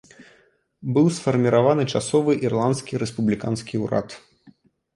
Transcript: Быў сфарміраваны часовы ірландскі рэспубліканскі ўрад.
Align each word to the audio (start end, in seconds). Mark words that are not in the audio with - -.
Быў 0.95 1.09
сфарміраваны 1.17 1.83
часовы 1.93 2.31
ірландскі 2.49 2.93
рэспубліканскі 3.07 3.75
ўрад. 3.87 4.21